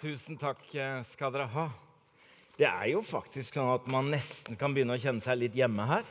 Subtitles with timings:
[0.00, 1.66] Tusen takk eh, skal dere ha.
[2.56, 5.84] Det er jo faktisk sånn at man nesten kan begynne å kjenne seg litt hjemme
[5.84, 6.06] her.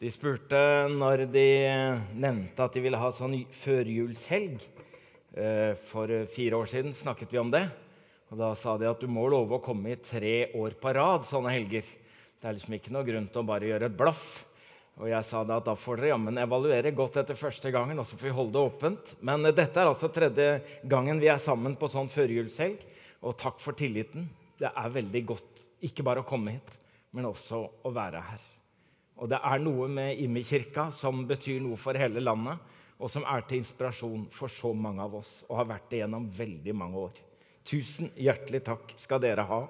[0.00, 0.58] De spurte
[0.90, 1.44] når de
[2.18, 4.66] nevnte at de ville ha sånn førjulshelg.
[5.30, 7.62] Eh, for fire år siden snakket vi om det.
[8.34, 11.30] Og Da sa de at du må love å komme i tre år på rad
[11.30, 11.86] sånne helger.
[11.86, 14.26] Det er liksom ikke noe grunn til å bare gjøre et blaff.
[15.00, 18.08] Og jeg sa da at da får dere jammen evaluere godt etter første gangen, og
[18.08, 19.14] så får vi holde det åpent.
[19.24, 20.48] Men eh, dette er altså tredje
[20.88, 22.82] gangen vi er sammen på sånn førjulshelg.
[23.24, 24.26] Og takk for tilliten.
[24.60, 26.76] Det er veldig godt ikke bare å komme hit,
[27.16, 28.42] men også å være her.
[29.20, 32.60] Og det er noe med Imi-kirka som betyr noe for hele landet,
[33.00, 36.28] og som er til inspirasjon for så mange av oss, og har vært det gjennom
[36.36, 37.20] veldig mange år.
[37.64, 39.60] Tusen hjertelig takk skal dere ha.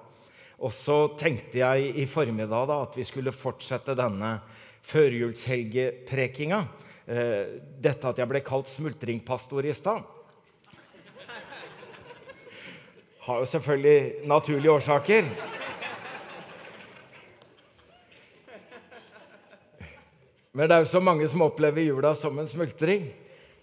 [0.61, 4.35] Og så tenkte jeg i formiddag da, at vi skulle fortsette denne
[4.87, 6.61] førjulshelgeprekinga.
[7.11, 10.03] Eh, dette at jeg ble kalt smultringpastor i stad,
[13.21, 15.27] har jo selvfølgelig naturlige årsaker.
[20.51, 23.05] Men det er jo så mange som opplever jula som en smultring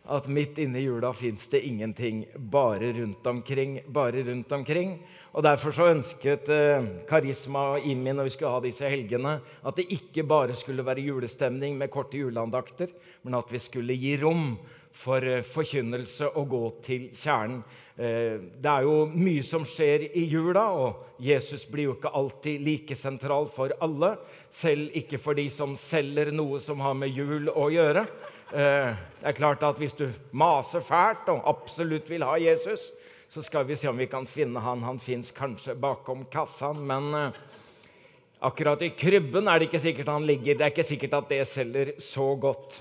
[0.08, 2.22] at midt inne i jula fins det ingenting.
[2.34, 4.94] Bare rundt omkring, bare rundt omkring.
[5.32, 9.76] Og Derfor så ønsket eh, Karisma og Imi når vi skulle ha disse helgene, at
[9.76, 12.92] det ikke bare skulle være julestemning med korte juleandakter,
[13.22, 14.54] men at vi skulle gi rom
[14.98, 17.60] for eh, forkynnelse og gå til kjernen.
[17.98, 22.64] Eh, det er jo mye som skjer i jula, og Jesus blir jo ikke alltid
[22.64, 24.14] like sentral for alle.
[24.50, 28.06] Selv ikke for de som selger noe som har med jul å gjøre.
[28.48, 32.80] Eh, det er klart at Hvis du maser fælt og absolutt vil ha Jesus,
[33.28, 34.82] så skal vi se om vi kan finne han.
[34.82, 37.41] Han fins kanskje bakom kassaen, men eh,
[38.41, 40.56] akkurat i krybben er det ikke sikkert han ligger.
[40.56, 42.80] Det er ikke sikkert at det selger så godt.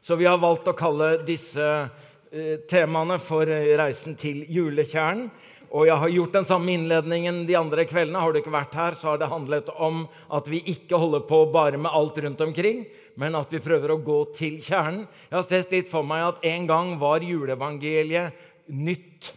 [0.00, 5.32] Så vi har valgt å kalle disse eh, temaene for Reisen til julekjernen.
[5.74, 8.20] Og jeg har gjort den samme innledningen de andre kveldene.
[8.22, 11.40] Har du ikke vært her, så har det handlet om at vi ikke holder på
[11.54, 12.84] bare med alt rundt omkring,
[13.18, 15.04] men at vi prøver å gå til kjernen.
[15.30, 19.32] Jeg har sett litt for meg at en gang var juleevangeliet nytt.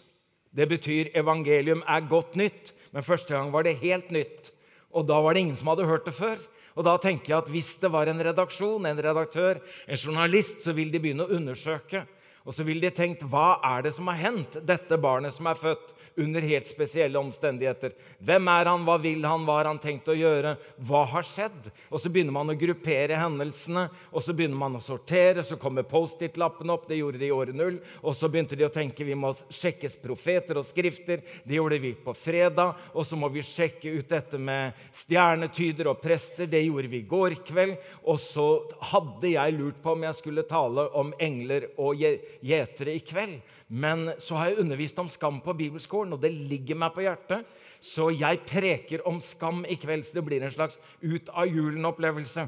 [0.54, 4.54] Det betyr evangelium er godt nytt, men første gang var det helt nytt.
[4.94, 6.40] Og da var det ingen som hadde hørt det før.
[6.78, 10.74] Og da tenker jeg at Hvis det var en redaksjon, en redaktør, en journalist, så
[10.74, 12.06] vil de begynne å undersøke.
[12.50, 15.60] Og så ville de tenkt hva er det som har hendt dette barnet som er
[15.60, 15.94] født?
[16.20, 17.94] under helt spesielle omstendigheter.
[18.20, 20.56] Hvem er han, hva vil han, hva har han tenkt å gjøre,
[20.88, 21.70] hva har skjedd?
[21.90, 25.44] Og Så begynner man å gruppere hendelsene, og så begynner man å sortere.
[25.46, 27.80] Så kommer Post-It-lappen opp, det gjorde de i året null.
[28.04, 31.24] Og så begynte de å tenke vi må sjekkes profeter og skrifter.
[31.44, 32.76] Det gjorde vi på fredag.
[32.94, 36.50] Og så må vi sjekke ut dette med stjernetyder og prester.
[36.50, 37.78] Det gjorde vi i går kveld.
[38.04, 38.48] Og så
[38.92, 42.04] hadde jeg lurt på om jeg skulle tale om engler og
[42.46, 43.40] gjetere i kveld.
[43.68, 47.46] Men så har jeg undervist om skam på bibelskolen og det ligger meg på hjertet.
[47.82, 52.48] Så jeg preker om skam i kveld, så det blir en slags ut av julen-opplevelse.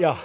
[0.00, 0.16] Ja.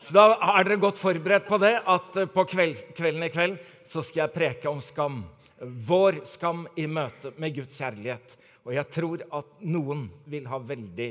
[0.00, 4.26] Så da er dere godt forberedt på det, at på kvelden i kveld så skal
[4.26, 5.24] jeg preke om skam.
[5.58, 8.36] Vår skam i møte med Guds kjærlighet.
[8.66, 11.10] Og jeg tror at noen vil ha veldig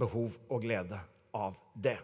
[0.00, 0.98] behov og glede
[1.36, 1.98] av det.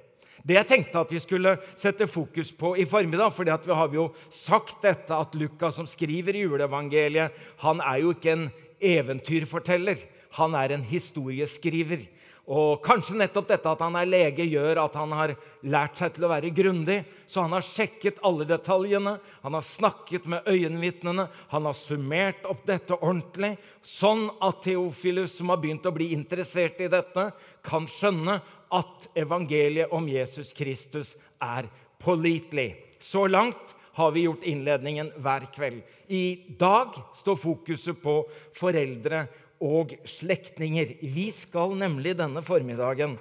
[0.44, 4.10] Det jeg tenkte at vi skulle sette fokus på i formiddag for vi har jo
[4.30, 7.32] sagt dette at Lukas, som skriver i juleevangeliet,
[7.62, 8.48] han er jo ikke en
[8.80, 9.96] eventyrforteller.
[10.36, 12.04] Han er en historieskriver.
[12.46, 15.32] Og Kanskje nettopp dette at han er lege, gjør at han har
[15.66, 17.00] lært seg til å være grundig.
[17.26, 22.62] Så han har sjekket alle detaljene, han har snakket med øyenvitnene, han har summert opp
[22.68, 27.32] dette ordentlig, sånn at Theofilus, som har begynt å bli interessert i dette,
[27.66, 28.38] kan skjønne
[28.76, 31.66] at evangeliet om Jesus Kristus er
[32.02, 32.76] pålitelig.
[33.02, 35.82] Så langt har vi gjort innledningen hver kveld.
[36.12, 38.18] I dag står fokuset på
[38.54, 39.22] foreldre
[39.62, 40.96] og slektninger.
[41.02, 43.16] Vi skal nemlig denne formiddagen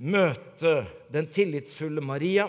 [0.00, 2.48] møte den tillitsfulle Maria.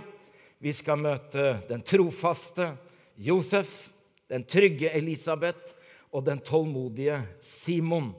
[0.61, 2.71] Vi skal møte den trofaste
[3.21, 3.89] Josef,
[4.29, 5.73] den trygge Elisabeth
[6.11, 8.11] og den tålmodige Simon.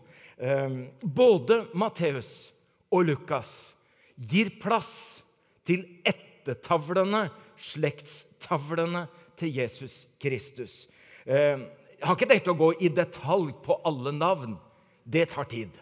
[0.42, 2.50] Ehm, både Matteus
[2.92, 3.72] og Lukas
[4.16, 5.22] gir plass
[5.66, 9.06] til ettertavlene, slektstavlene
[9.38, 10.86] til Jesus Kristus.
[11.26, 14.56] Ehm, jeg har ikke tenkt å gå i detalj på alle navn.
[15.02, 15.76] Det tar tid.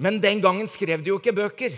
[0.00, 1.74] Men den gangen skrev de jo ikke bøker.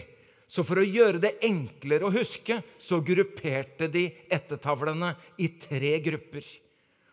[0.53, 6.45] Så for å gjøre det enklere å huske, så grupperte de ettertavlene i tre grupper.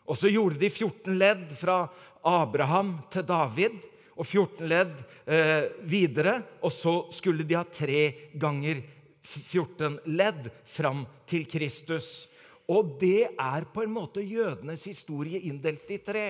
[0.10, 1.84] Og så gjorde de 14 ledd fra
[2.26, 3.78] Abraham til David
[4.20, 4.96] og 14 ledd
[5.30, 6.36] eh, videre.
[6.66, 8.04] Og så skulle de ha tre
[8.34, 8.82] ganger
[9.24, 12.28] 14 ledd fram til Kristus.
[12.70, 16.28] Og det er på en måte jødenes historie inndelt i tre.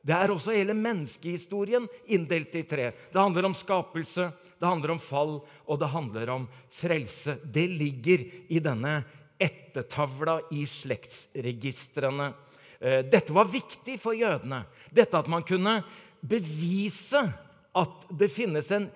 [0.00, 2.90] Det er også hele menneskehistorien inndelt i tre.
[3.12, 4.30] Det handler om skapelse,
[4.60, 5.34] det handler om fall,
[5.66, 7.36] og det handler om frelse.
[7.44, 9.02] Det ligger i denne
[9.40, 12.32] ettertavla i slektsregistrene.
[12.80, 14.64] Eh, dette var viktig for jødene.
[14.92, 15.80] Dette at man kunne
[16.20, 17.22] bevise
[17.76, 18.88] at det finnes en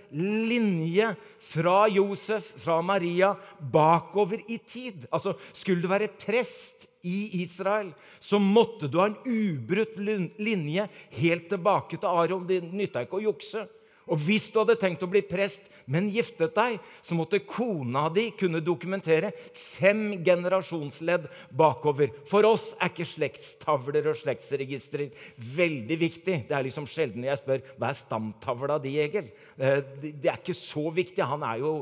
[0.48, 1.12] linje
[1.52, 5.06] fra Josef, fra Maria, bakover i tid.
[5.12, 9.96] Altså, Skulle du være prest i Israel, så måtte du ha en ubrutt
[10.40, 12.46] linje helt tilbake til Aron.
[12.48, 13.66] Det nytta ikke å jukse.
[14.04, 18.26] Og hvis du hadde tenkt å bli prest, men giftet deg, så måtte kona di
[18.36, 22.12] kunne dokumentere fem generasjonsledd bakover.
[22.28, 25.08] For oss er ikke slektstavler og slektsregistre
[25.56, 26.36] veldig viktig.
[26.50, 29.32] Det er liksom sjelden jeg spør hva er stamtavla di, Egil.
[29.56, 31.24] Eh, det er ikke så viktig.
[31.24, 31.72] Han er jo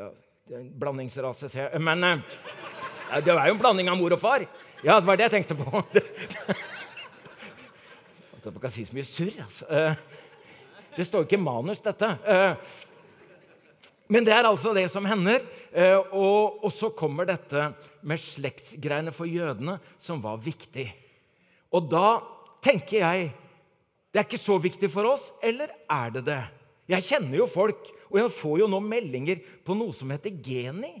[0.00, 0.08] ja,
[0.80, 1.84] blandingsrase, ser jeg.
[1.84, 2.24] Men eh,
[3.10, 4.44] det er jo en blanding av mor og far.
[4.82, 5.66] Ja, det var det jeg tenkte på.
[8.36, 9.64] At Jeg kan si så mye surr, altså.
[9.70, 9.94] Eh,
[10.96, 12.08] det står ikke i manus, dette.
[12.24, 12.54] Eh,
[14.12, 15.40] men det er altså det som hender.
[15.74, 17.72] Eh, og så kommer dette
[18.06, 20.86] med slektsgreiene for jødene, som var viktig.
[21.74, 22.20] Og da
[22.64, 23.32] tenker jeg
[24.14, 26.42] det er ikke så viktig for oss, eller er det det?
[26.88, 30.94] Jeg kjenner jo folk, og jeg får jo nå meldinger på noe som heter Geni.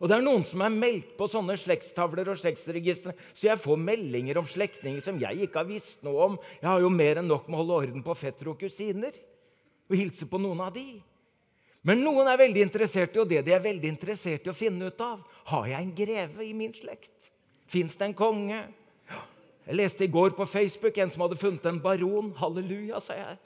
[0.00, 3.82] Og det er noen som er meldt på sånne slektstavler og slektsregistre, så jeg får
[3.84, 6.38] meldinger om slektninger som jeg ikke har visst noe om.
[6.56, 9.18] Jeg har jo mer enn nok med å holde orden på fettere og kusiner
[9.90, 10.86] og hilse på noen av de.
[11.84, 14.88] Men noen er veldig interessert i, og det de er veldig interessert i å finne
[14.88, 15.20] ut av
[15.52, 17.30] Har jeg en greve i min slekt?
[17.70, 18.58] Fins det en konge?
[19.66, 22.32] Jeg leste i går på Facebook en som hadde funnet en baron.
[22.40, 23.36] Halleluja, sa jeg.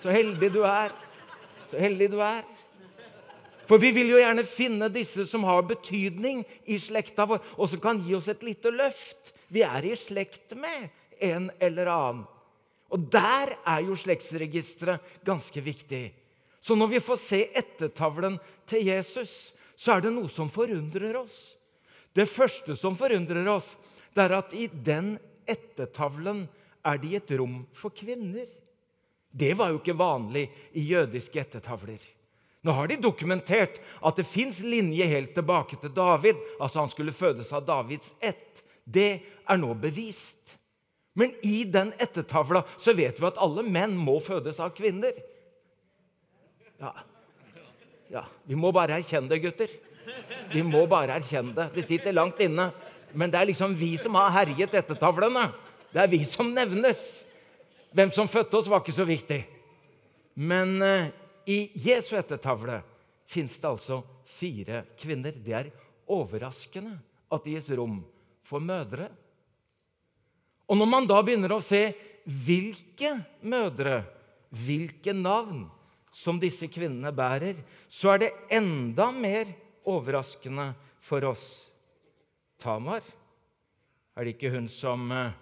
[0.00, 0.94] Så heldig du er.
[1.68, 2.46] Så heldig du er.
[3.70, 7.82] For vi vil jo gjerne finne disse som har betydning i slekta vår, og som
[7.82, 9.30] kan gi oss et lite løft.
[9.46, 10.88] Vi er i slekt med
[11.22, 12.24] en eller annen.
[12.90, 16.08] Og der er jo slektsregisteret ganske viktig.
[16.58, 21.54] Så når vi får se ettertavlen til Jesus, så er det noe som forundrer oss.
[22.10, 23.76] Det første som forundrer oss,
[24.10, 25.14] det er at i den
[25.46, 26.48] ettertavlen
[26.82, 28.50] er det i et rom for kvinner.
[29.30, 32.02] Det var jo ikke vanlig i jødiske ettertavler.
[32.60, 36.40] Nå har de dokumentert at det fins linje helt tilbake til David.
[36.60, 38.60] Altså han skulle fødes av Davids ett.
[38.84, 39.10] Det
[39.48, 40.56] er nå bevist.
[41.16, 45.16] Men i den ettertavla så vet vi at alle menn må fødes av kvinner.
[46.80, 46.92] Ja.
[48.12, 48.24] ja.
[48.44, 49.72] Vi må bare erkjenne det, gutter.
[50.52, 51.70] Vi må bare erkjenne det.
[51.74, 52.70] Det sitter langt inne.
[53.12, 55.48] Men det er liksom vi som har herjet ettertavlene.
[55.90, 57.02] Det er vi som nevnes.
[57.96, 59.40] Hvem som fødte oss, var ikke så viktig.
[60.38, 61.10] Men eh,
[61.50, 62.80] i Jesu ettertavle
[63.30, 64.00] fins det altså
[64.38, 65.34] fire kvinner.
[65.34, 65.72] Det er
[66.10, 66.96] overraskende
[67.30, 68.00] at det gis rom
[68.46, 69.10] for mødre.
[70.70, 71.90] Og når man da begynner å se
[72.46, 74.04] hvilke mødre,
[74.54, 75.64] hvilke navn
[76.14, 77.58] som disse kvinnene bærer,
[77.90, 79.50] så er det enda mer
[79.88, 81.46] overraskende for oss.
[82.60, 83.02] Tamar,
[84.14, 85.32] er det ikke hun som eh,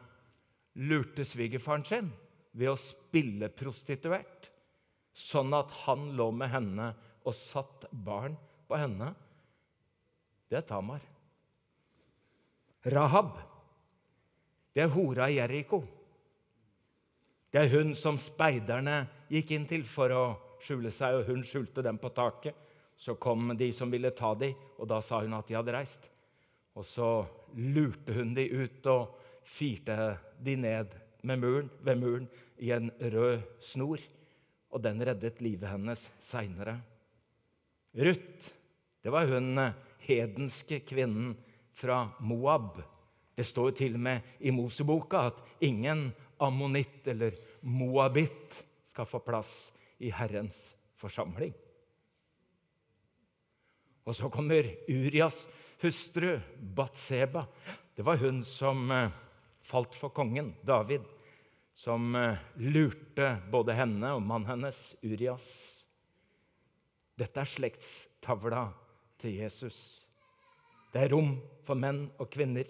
[0.87, 2.13] lurte svigerfaren sin
[2.53, 4.53] ved å spille prostituert?
[5.19, 6.93] Sånn at han lå med henne
[7.27, 8.37] og satt barn
[8.69, 9.11] på henne,
[10.49, 11.03] det er Tamar.
[12.89, 13.35] Rahab,
[14.73, 15.83] det er hora i Jeriko.
[17.51, 19.01] Det er hun som speiderne
[19.33, 20.25] gikk inn til for å
[20.63, 22.55] skjule seg, og hun skjulte dem på taket.
[22.99, 26.09] Så kom de som ville ta dem, og da sa hun at de hadde reist.
[26.79, 27.11] Og så
[27.59, 30.95] lurte hun de ut og firte de ned
[31.27, 32.31] muren, ved muren
[32.63, 34.03] i en rød snor
[34.69, 36.77] og den reddet livet hennes seinere.
[37.99, 38.51] Ruth,
[39.03, 41.35] det var hun eh, hedenske kvinnen
[41.79, 42.81] fra Moab.
[43.39, 46.09] Det står til og med i Moseboka at ingen
[46.43, 48.59] ammonitt eller moabitt
[48.89, 49.71] skal få plass
[50.03, 51.55] i Herrens forsamling.
[54.09, 55.45] Og så kommer Urias
[55.83, 57.45] hustru, Batseba.
[57.95, 59.15] Det var hun som eh,
[59.63, 61.05] falt for kongen, David
[61.79, 65.47] som eh, lurte både henne og mannen hennes, Urias.
[67.19, 68.65] Dette er slektstavla
[69.23, 69.79] til Jesus.
[70.91, 72.67] Det er rom for menn og kvinner.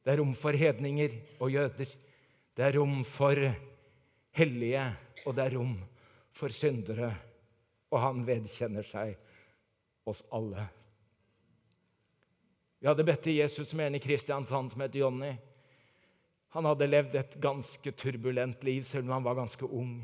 [0.00, 1.92] Det er rom for hedninger og jøder.
[2.56, 3.36] Det er rom for
[4.40, 4.86] hellige,
[5.26, 5.76] og det er rom
[6.32, 7.12] for syndere.
[7.92, 9.20] Og han vedkjenner seg
[10.08, 10.64] oss alle.
[12.80, 15.34] Vi hadde bedt til Jesus med en i Kristiansand som het Jonny.
[16.54, 20.00] Han hadde levd et ganske turbulent liv, selv om han var ganske ung.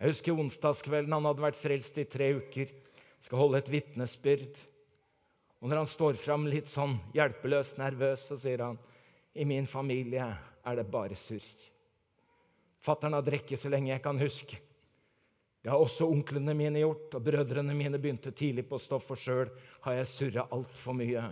[0.00, 1.12] Jeg husker onsdagskvelden.
[1.16, 2.72] Han hadde vært frelst i tre uker.
[3.20, 4.60] Skal holde et vitnesbyrd.
[5.60, 8.80] Og når han står fram litt sånn hjelpeløs, nervøs, så sier han
[9.36, 10.24] i min familie
[10.64, 11.44] er det bare surr.
[12.80, 14.56] Fattern har drukket så lenge jeg kan huske.
[15.60, 19.50] Det har også onklene mine gjort, og brødrene mine begynte tidlig på stoff, og sjøl
[19.84, 21.26] har jeg surra altfor mye.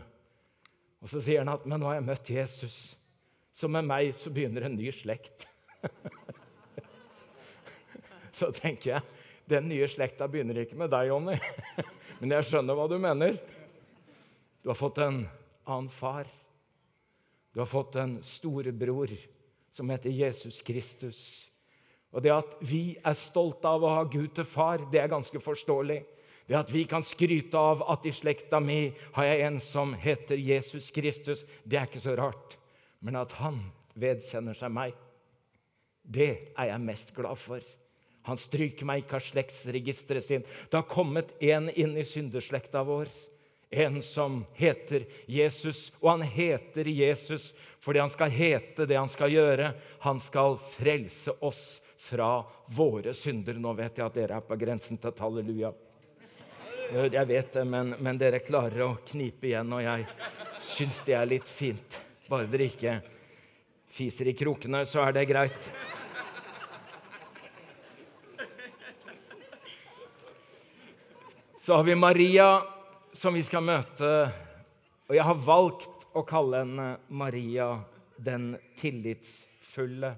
[1.00, 2.78] Og så sier han at men nå har jeg møtt Jesus,
[3.58, 5.48] så med meg så begynner en ny slekt.
[8.38, 11.34] så tenker jeg den nye slekta begynner ikke med deg, Jonny.
[12.20, 13.38] men jeg skjønner hva du mener.
[14.62, 15.24] Du har fått en
[15.64, 16.28] annen far.
[17.50, 19.16] Du har fått en storebror
[19.74, 21.22] som heter Jesus Kristus.
[22.14, 25.42] Og det at vi er stolte av å ha Gud til far, det er ganske
[25.42, 25.98] forståelig.
[26.46, 30.38] Det at vi kan skryte av at i slekta mi har jeg en som heter
[30.38, 32.54] Jesus Kristus, det er ikke så rart.
[33.04, 33.60] Men at han
[33.98, 34.94] vedkjenner seg meg,
[36.02, 37.64] det er jeg mest glad for.
[38.28, 40.44] Han stryker meg ikke av slektsregisteret sin.
[40.44, 43.08] Det har kommet en inn i syndeslekta vår.
[43.70, 45.90] En som heter Jesus.
[46.00, 47.52] Og han heter Jesus
[47.84, 49.72] fordi han skal hete det han skal gjøre.
[50.04, 51.62] Han skal frelse oss
[51.98, 52.42] fra
[52.76, 53.56] våre synder.
[53.60, 55.72] Nå vet jeg at dere er på grensen til et halleluja.
[56.88, 60.06] Jeg vet det, men, men dere klarer å knipe igjen, og jeg
[60.64, 61.98] syns det er litt fint.
[62.28, 62.94] Bare dere ikke
[63.88, 65.68] fiser i krokene, så er det greit.
[71.56, 72.50] Så har vi Maria,
[73.16, 74.10] som vi skal møte.
[75.08, 77.70] Og jeg har valgt å kalle henne Maria
[78.20, 80.12] den tillitsfulle.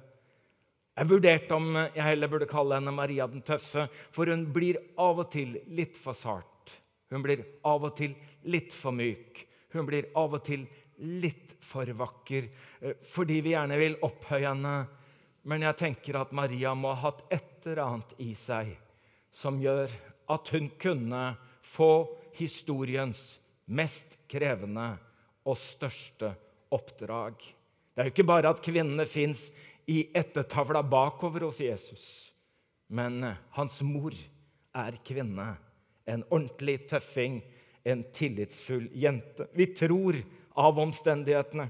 [0.99, 5.23] Jeg vurderte om jeg heller burde kalle henne Maria den tøffe, for hun blir av
[5.23, 6.75] og til litt for sart.
[7.15, 8.19] Hun blir av og til
[8.51, 9.47] litt for myk.
[9.79, 10.67] Hun blir av og til
[11.01, 12.47] litt for vakker
[12.81, 14.77] eh, fordi vi gjerne vil opphøye henne.
[15.49, 18.75] Men jeg tenker at Maria må ha hatt et eller annet i seg
[19.33, 19.93] som gjør
[20.31, 21.23] at hun kunne
[21.65, 21.93] få
[22.37, 23.21] historiens
[23.71, 24.93] mest krevende
[25.47, 26.33] og største
[26.75, 27.39] oppdrag.
[27.95, 29.49] Det er jo ikke bare at kvinnene fins
[29.91, 32.05] i ettertavla bakover hos Jesus.
[32.91, 34.15] Men eh, hans mor
[34.77, 35.53] er kvinne.
[36.07, 37.41] En ordentlig tøffing,
[37.85, 39.47] en tillitsfull jente.
[39.55, 40.19] Vi tror
[40.61, 41.69] av omstendighetene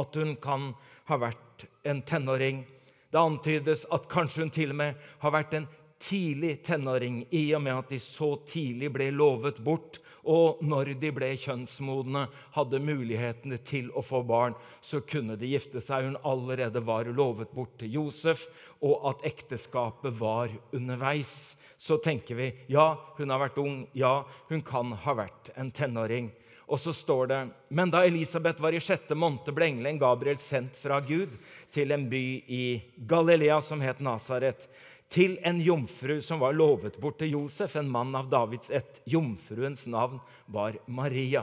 [0.00, 0.70] at hun kan
[1.10, 2.64] ha vært en tenåring.
[3.10, 7.62] Det antydes at kanskje hun til og med har vært en tidlig tenåring, i og
[7.64, 9.98] med at de så tidlig ble lovet bort
[10.28, 15.80] og når de ble kjønnsmodne, hadde mulighetene til å få barn, så kunne de gifte
[15.84, 16.10] seg.
[16.10, 18.44] Hun allerede var lovet bort til Josef,
[18.84, 21.56] og at ekteskapet var underveis.
[21.80, 23.82] Så tenker vi ja, hun har vært ung.
[23.96, 26.30] Ja, hun kan ha vært en tenåring.
[26.70, 30.78] Og så står det Men da Elisabeth var i sjette måned, ble engelen Gabriel sendt
[30.78, 31.34] fra Gud
[31.74, 32.64] til en by i
[33.10, 34.68] Galilea som het Nasaret
[35.10, 39.00] til en jomfru som var lovet bort til Josef, en mann av Davids ett.
[39.10, 41.42] Jomfruens navn var Maria.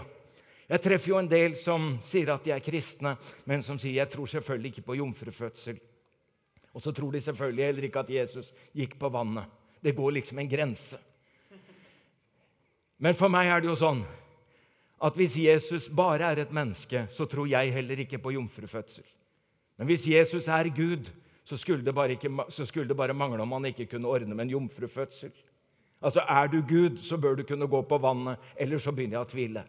[0.68, 4.12] Jeg treffer jo en del som sier at de er kristne, men som sier jeg
[4.14, 5.82] tror selvfølgelig ikke på jomfrufødsel.
[6.76, 9.52] Og så tror de selvfølgelig heller ikke at Jesus gikk på vannet.
[9.84, 11.00] Det går liksom en grense.
[13.04, 14.06] Men for meg er det jo sånn
[15.04, 19.04] at hvis Jesus bare er et menneske, så tror jeg heller ikke på jomfrufødsel.
[19.78, 21.10] Men hvis Jesus er Gud,
[21.46, 24.46] så skulle, det bare ikke, skulle det bare mangle om han ikke kunne ordne med
[24.46, 25.32] en jomfrufødsel.
[26.02, 29.26] Altså, Er du Gud, så bør du kunne gå på vannet, eller så begynner jeg
[29.26, 29.64] å tvile.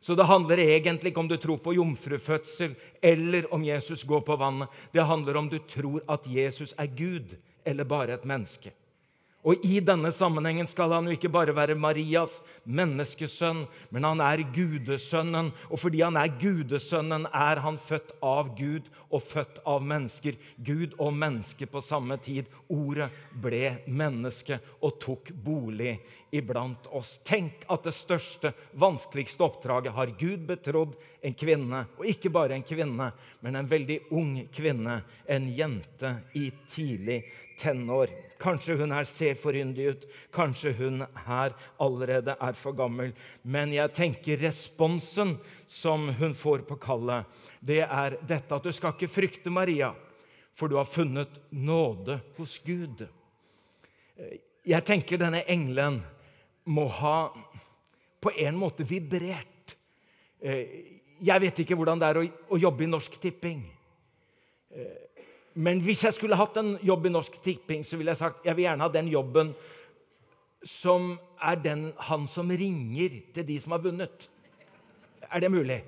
[0.00, 4.36] Så det handler egentlig ikke om du tror på jomfrufødsel eller om Jesus går på
[4.36, 4.68] vannet.
[4.94, 7.34] Det handler om du tror at Jesus er Gud
[7.66, 8.70] eller bare et menneske.
[9.48, 12.38] Og I denne sammenhengen skal han jo ikke bare være Marias
[12.68, 13.62] menneskesønn,
[13.94, 15.48] men han er gudesønnen.
[15.72, 20.36] Og fordi han er gudesønnen, er han født av Gud og født av mennesker.
[20.60, 22.50] Gud og menneske på samme tid.
[22.68, 25.96] Ordet ble menneske og tok bolig
[26.36, 27.16] iblant oss.
[27.24, 31.82] Tenk at det største, vanskeligste oppdraget har Gud betrodd en kvinne.
[31.98, 33.10] Og ikke bare en kvinne,
[33.42, 35.00] men en veldig ung kvinne.
[35.26, 37.22] En jente i tidlig
[37.58, 38.12] tenår.
[38.38, 40.04] Kanskje hun her ser for yndig ut.
[40.34, 43.14] Kanskje hun her allerede er for gammel.
[43.42, 47.26] Men jeg tenker responsen som hun får på kallet,
[47.60, 49.90] det er dette at du skal ikke frykte Maria,
[50.56, 53.02] for du har funnet nåde hos Gud.
[54.64, 56.00] Jeg tenker denne engelen
[56.68, 57.28] må ha
[58.20, 59.76] på en måte vibrert.
[61.24, 63.62] Jeg vet ikke hvordan det er å jobbe i Norsk Tipping.
[65.58, 68.54] Men hvis jeg skulle hatt en jobb i Norsk Tipping, så ville jeg sagt jeg
[68.54, 69.52] vil gjerne ha den jobben
[70.66, 74.28] som er den han som ringer til de som har vunnet.
[75.28, 75.80] Er det mulig?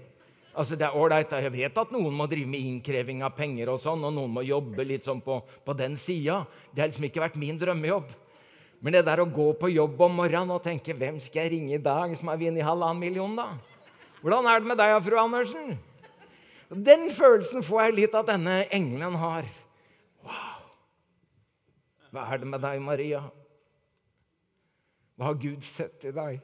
[0.50, 1.30] Altså, det er ålreit.
[1.30, 4.42] Jeg vet at noen må drive med innkreving av penger, og sånn, og noen må
[4.42, 6.42] jobbe litt sånn på, på den sida.
[6.74, 8.10] Det har liksom ikke vært min drømmejobb.
[8.80, 11.74] Men det der å gå på jobb om morgenen og tenke 'Hvem skal jeg ringe
[11.76, 13.48] i dag som har vunnet halvannen million', da?
[14.20, 15.78] 'Hvordan er det med deg, fru Andersen?'
[16.70, 19.46] Den følelsen får jeg litt at denne engelen har.
[20.22, 20.68] Wow!
[22.12, 23.24] Hva er det med deg, Maria?
[25.16, 26.38] Hva har Gud sett i deg?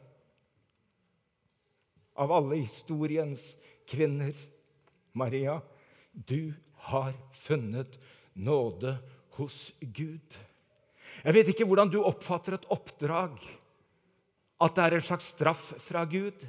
[2.18, 3.52] Av alle historiens
[3.86, 4.34] kvinner,
[5.14, 5.60] Maria,
[6.10, 6.52] du
[6.90, 7.14] har
[7.44, 7.94] funnet
[8.34, 8.96] nåde
[9.38, 10.36] hos Gud.
[11.22, 13.38] Jeg vet ikke hvordan du oppfatter et oppdrag.
[14.60, 16.46] At det er en slags straff fra Gud.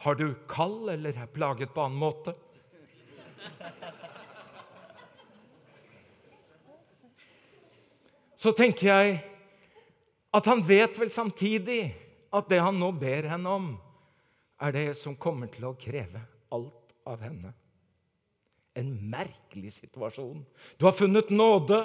[0.00, 2.32] Har du kall eller er plaget på annen måte?
[8.40, 9.18] Så tenker jeg
[10.32, 11.82] at han vet vel samtidig
[12.32, 13.66] at det han nå ber henne om,
[14.60, 16.22] er det som kommer til å kreve
[16.54, 17.52] alt av henne.
[18.72, 20.40] En merkelig situasjon.
[20.80, 21.82] Du har funnet nåde,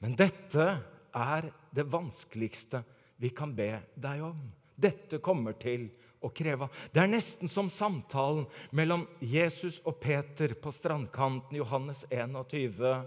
[0.00, 0.68] men dette
[1.12, 2.80] er det vanskeligste
[3.20, 4.40] vi kan be deg om.
[4.74, 5.90] Dette kommer til
[6.24, 6.68] å kreve.
[6.92, 13.04] Det er nesten som samtalen mellom Jesus og Peter på strandkanten Johannes 21,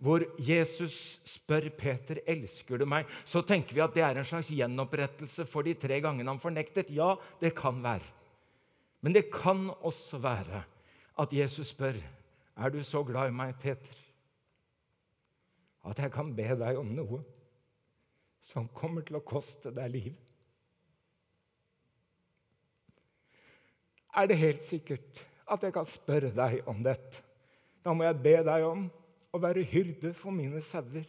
[0.00, 0.94] hvor Jesus
[1.28, 5.66] spør Peter elsker du meg, så tenker vi at det er en slags gjenopprettelse for
[5.66, 6.92] de tre gangene han fornektet.
[6.94, 8.06] Ja, det kan være.
[9.04, 10.62] Men det kan også være
[11.20, 11.98] at Jesus spør
[12.60, 13.96] er du så glad i meg, Peter,
[15.88, 17.22] at jeg kan be deg om noe
[18.44, 20.29] som kommer til å koste deg livet?
[24.16, 27.22] Er det helt sikkert at jeg kan spørre deg om dette.
[27.84, 28.86] Da må jeg be deg om
[29.32, 31.06] å være hyrde for mine sauer.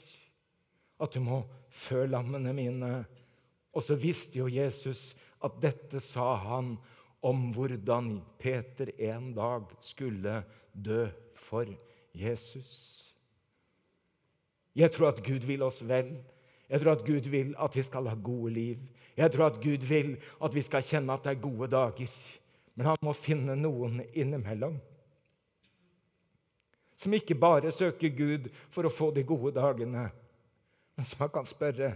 [1.01, 1.41] At du må
[1.73, 2.91] fø lammene mine.
[3.73, 6.75] Og så visste jo Jesus at dette sa han
[7.25, 10.41] om hvordan Peter en dag skulle
[10.73, 11.05] dø
[11.37, 11.69] for
[12.17, 13.01] Jesus.
[14.75, 16.13] Jeg tror at Gud vil oss vel.
[16.69, 18.77] Jeg tror at Gud vil at vi skal ha gode liv.
[19.17, 22.13] Jeg tror at Gud vil at vi skal kjenne at det er gode dager.
[22.81, 24.79] Men han må finne noen innimellom
[26.97, 30.07] som ikke bare søker Gud for å få de gode dagene,
[30.97, 31.91] men som han kan spørre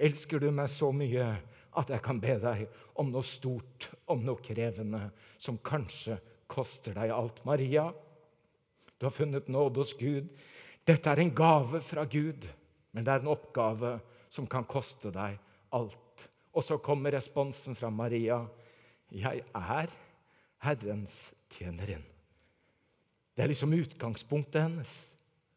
[0.00, 1.28] elsker du meg så mye
[1.76, 2.64] at jeg kan be deg
[2.96, 6.16] om noe stort, om noe krevende, som kanskje
[6.48, 7.44] koster deg alt.
[7.44, 7.90] Maria,
[8.96, 10.32] du har funnet nåde hos Gud.
[10.88, 12.48] Dette er en gave fra Gud,
[12.96, 13.98] men det er en oppgave
[14.32, 15.36] som kan koste deg
[15.76, 16.30] alt.
[16.56, 18.46] Og så kommer responsen fra Maria.
[19.12, 20.00] Jeg er
[20.64, 22.04] Herrens tjenerin.
[23.34, 24.94] Det er liksom utgangspunktet hennes.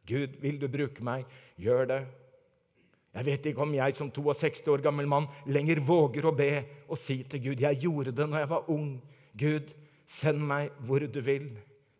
[0.07, 1.25] Gud, vil du bruke meg?
[1.59, 2.01] Gjør det.
[3.13, 6.49] Jeg vet ikke om jeg som 62 år gammel mann lenger våger å be
[6.87, 8.89] og si til Gud Jeg gjorde det når jeg var ung.
[9.37, 9.73] Gud,
[10.05, 11.51] send meg hvor du vil.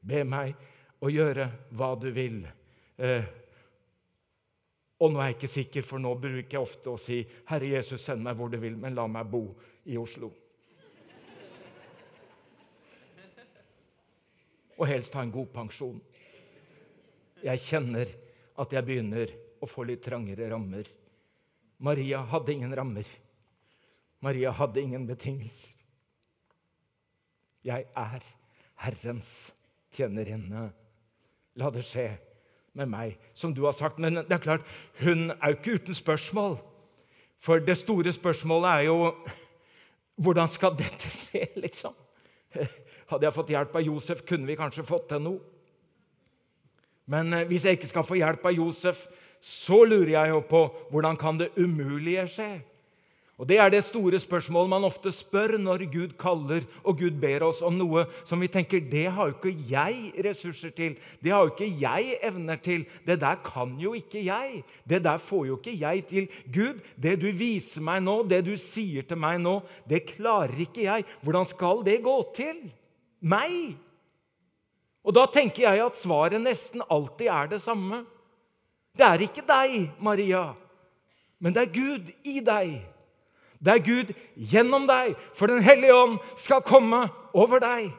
[0.02, 0.56] Be meg
[1.04, 2.42] å gjøre hva du vil.
[2.98, 3.30] Eh,
[5.04, 8.04] og nå er jeg ikke sikker, for nå bruker jeg ofte å si Herre Jesus,
[8.06, 9.50] send meg hvor du vil, men la meg bo
[9.92, 10.32] i Oslo.
[14.78, 16.00] Og helst ha en god pensjon.
[17.44, 18.10] Jeg kjenner
[18.60, 19.32] at jeg begynner
[19.64, 20.88] å få litt trangere rammer.
[21.84, 23.08] Maria hadde ingen rammer.
[24.24, 25.74] Maria hadde ingen betingelser.
[27.64, 28.24] Jeg er
[28.84, 29.54] Herrens
[29.96, 30.70] tjenerinne.
[31.60, 32.10] La det skje
[32.74, 34.00] med meg, som du har sagt.
[34.02, 34.68] Men det er klart,
[35.04, 36.58] hun er jo ikke uten spørsmål.
[37.44, 38.98] For det store spørsmålet er jo
[40.24, 41.96] hvordan skal dette skje, liksom?
[43.12, 45.42] Hadde jeg fått hjelp av Josef, kunne vi kanskje fått til noe.
[47.12, 49.02] Men eh, hvis jeg ikke skal få hjelp av Josef,
[49.44, 50.62] så lurer jeg jo på
[50.92, 52.52] hvordan kan det umulige skje?
[53.42, 57.44] Og Det er det store spørsmålet man ofte spør når Gud kaller og Gud ber
[57.48, 61.42] oss om noe som vi tenker det har jo ikke jeg ressurser til, det har
[61.42, 65.58] jo ikke jeg evner til, det der kan jo ikke jeg, det der får jo
[65.58, 66.30] ikke jeg til.
[66.54, 70.86] Gud, det du viser meg nå, det du sier til meg nå, det klarer ikke
[70.86, 71.10] jeg.
[71.26, 72.64] Hvordan skal det gå til?
[73.24, 73.76] meg.
[75.04, 78.04] Og da tenker jeg at svaret nesten alltid er det samme.
[78.94, 80.54] Det er ikke deg, Maria,
[81.42, 82.76] men det er Gud i deg.
[83.64, 87.94] Det er Gud gjennom deg, for Den hellige ånd skal komme over deg.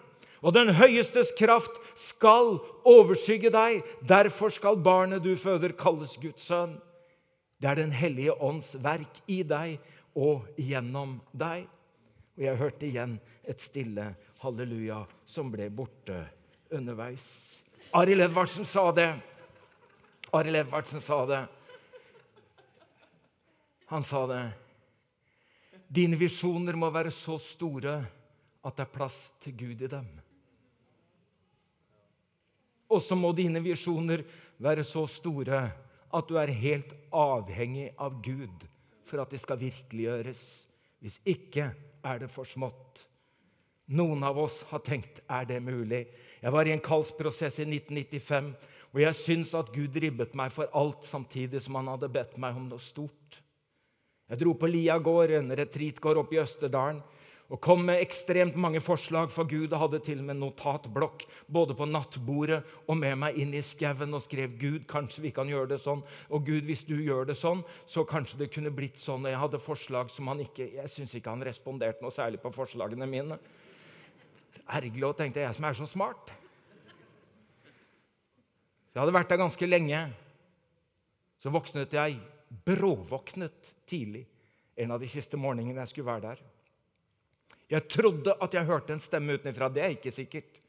[0.44, 3.80] Og den høyestes kraft skal overskygge deg.
[4.04, 6.76] Derfor skal barnet du føder, kalles Guds sønn.
[7.60, 9.78] Det er Den hellige ånds verk i deg
[10.14, 11.64] og gjennom deg.
[12.36, 13.16] Og jeg hørte igjen
[13.48, 14.10] et stille
[14.42, 16.18] halleluja som ble borte
[16.74, 17.62] underveis.
[17.94, 19.12] Arild Edvardsen sa det.
[20.34, 21.40] Arild Edvardsen sa det.
[23.94, 24.42] Han sa det.
[25.88, 27.96] Dine visjoner må være så store
[28.64, 30.06] at det er plass til Gud i dem.
[32.94, 34.22] Og så må dine visjoner
[34.62, 35.64] være så store
[36.14, 38.68] at du er helt avhengig av Gud
[39.04, 40.44] for at de skal virkeliggjøres.
[41.02, 41.72] Hvis ikke
[42.04, 43.04] er det for smått.
[43.92, 46.06] Noen av oss har tenkt er det mulig?
[46.40, 48.54] Jeg var i en kallsprosess i 1995
[48.94, 52.56] hvor jeg syns at Gud ribbet meg for alt samtidig som han hadde bedt meg
[52.56, 53.40] om noe stort.
[54.30, 57.02] Jeg dro på Liagård, en retreatgård oppe i Østerdalen,
[57.52, 61.74] og kom med ekstremt mange forslag for Gud og hadde til og med notatblokk både
[61.76, 65.74] på nattbordet og med meg inn i skauen og skrev Gud, kanskje vi kan gjøre
[65.74, 66.00] det sånn.
[66.32, 69.28] Og Gud, hvis du gjør det sånn, så kanskje det kunne blitt sånn.
[69.28, 72.54] Og jeg hadde forslag som han ikke Jeg syns ikke han responderte noe særlig på
[72.54, 73.38] forslagene mine.
[74.64, 76.32] Ergerlig, tenkte jeg som er så smart.
[78.94, 80.06] Jeg hadde vært der ganske lenge.
[81.44, 82.22] Så våknet jeg,
[82.64, 84.24] bråvåknet tidlig
[84.76, 86.42] en av de siste morgenene jeg skulle være der.
[87.70, 89.70] Jeg trodde at jeg hørte en stemme utenfra.
[89.72, 90.60] Det er ikke sikkert.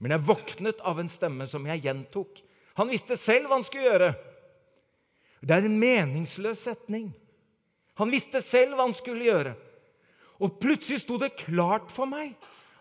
[0.00, 2.40] Men jeg våknet av en stemme som jeg gjentok.
[2.80, 4.12] Han visste selv hva han skulle gjøre.
[5.40, 7.10] Det er en meningsløs setning.
[8.00, 9.54] Han visste selv hva han skulle gjøre.
[10.40, 12.32] Og plutselig sto det klart for meg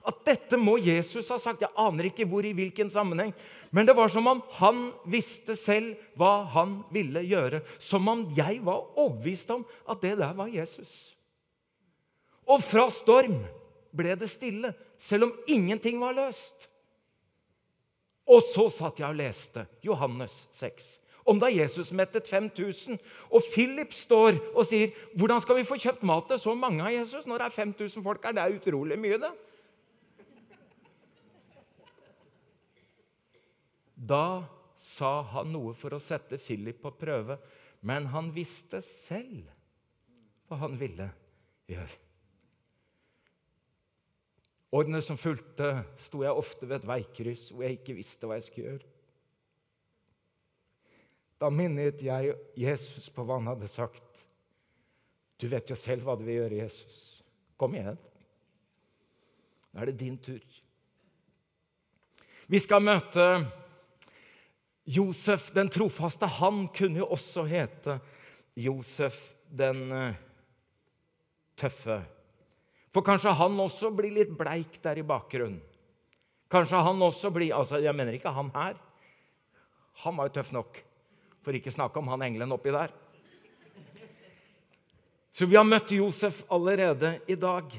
[0.09, 1.63] at dette må Jesus ha sagt.
[1.63, 3.33] Jeg aner ikke hvor i hvilken sammenheng.
[3.71, 7.61] Men det var som om han visste selv hva han ville gjøre.
[7.81, 11.13] Som om jeg var overbevist om at det der var Jesus.
[12.49, 13.43] Og fra storm
[13.95, 16.69] ble det stille, selv om ingenting var løst.
[18.29, 20.97] Og så satt jeg og leste Johannes 6
[21.29, 22.97] om da Jesus mettet 5000.
[23.29, 26.93] Og Philip står og sier, 'Hvordan skal vi få kjøpt mat til så mange av
[26.93, 29.31] Jesus?' Når det er 5000 folk her, det er utrolig mye, det.
[33.99, 34.47] Da
[34.79, 37.35] sa han noe for å sette Philip på prøve,
[37.83, 39.49] men han visste selv
[40.47, 41.09] hva han ville
[41.69, 41.97] gjøre.
[44.79, 48.47] Årene som fulgte, sto jeg ofte ved et veikryss hvor jeg ikke visste hva jeg
[48.47, 48.89] skulle gjøre.
[51.39, 54.05] Da minnet jeg Jesus på hva han hadde sagt.
[55.39, 56.99] Du vet jo selv hva du vil gjøre, Jesus.
[57.59, 57.97] Kom igjen.
[59.71, 60.43] Nå er det din tur.
[62.49, 63.25] Vi skal møte
[64.89, 66.25] Josef den trofaste.
[66.25, 67.99] Han kunne jo også hete
[68.57, 69.17] Josef
[69.49, 70.15] den eh,
[71.59, 71.99] tøffe.
[72.89, 75.61] For kanskje han også blir litt bleik der i bakgrunnen.
[76.49, 78.79] Kanskje han også blir altså Jeg mener ikke han her.
[80.01, 80.79] Han var jo tøff nok.
[81.45, 82.89] For ikke snakke om han engelen oppi der.
[85.29, 87.77] Så vi har møtt Josef allerede i dag.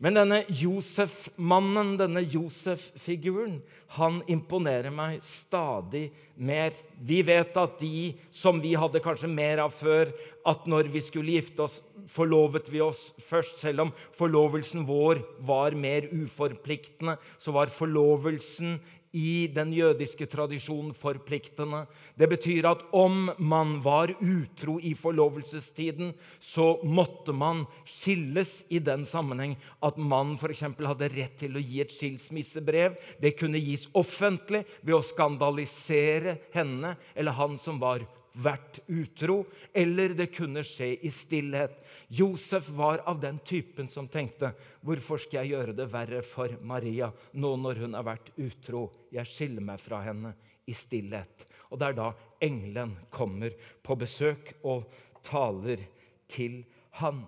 [0.00, 3.58] Men denne Josef-mannen, denne Josef-figuren,
[3.98, 6.06] han imponerer meg stadig
[6.40, 6.72] mer.
[7.04, 10.14] Vi vet at de som vi hadde kanskje mer av før,
[10.48, 13.60] at når vi skulle gifte oss, forlovet vi oss først.
[13.60, 18.78] Selv om forlovelsen vår var mer uforpliktende, så var forlovelsen
[19.16, 21.84] i den jødiske tradisjonen forpliktende.
[22.18, 29.04] Det betyr at om man var utro i forlovelsestiden, så måtte man skilles i den
[29.08, 30.62] sammenheng at mannen f.eks.
[30.62, 32.96] hadde rett til å gi et skilsmissebrev.
[33.20, 39.42] Det kunne gis offentlig ved å skandalisere henne eller han som var vært utro,
[39.74, 41.80] eller det kunne skje i stillhet.
[42.08, 44.52] Josef var av den typen som tenkte
[44.86, 48.86] hvorfor skal jeg gjøre det verre for Maria nå når hun har vært utro?
[49.14, 50.34] Jeg skiller meg fra henne
[50.70, 51.46] i stillhet.
[51.70, 52.12] Og det er da
[52.42, 54.86] engelen kommer på besøk og
[55.26, 55.82] taler
[56.30, 56.62] til
[57.02, 57.22] han.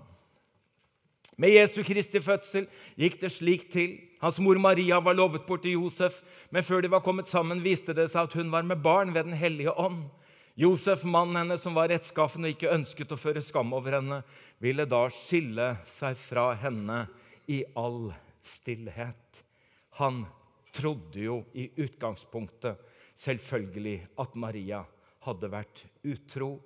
[1.41, 2.67] Med Jesu Kristi fødsel
[3.01, 3.97] gikk det slik til.
[4.21, 6.21] Hans mor Maria var lovet bort til Josef,
[6.53, 9.25] men før de var kommet sammen, viste det seg at hun var med barn ved
[9.31, 10.05] Den hellige ånd.
[10.55, 14.19] Josef, mannen hennes som var rettskaffen og ikke ønsket å føre skam over henne,
[14.61, 17.07] ville da skille seg fra henne
[17.49, 18.11] i all
[18.45, 19.41] stillhet.
[19.97, 20.27] Han
[20.77, 22.81] trodde jo i utgangspunktet
[23.17, 24.83] selvfølgelig at Maria
[25.25, 26.59] hadde vært utro.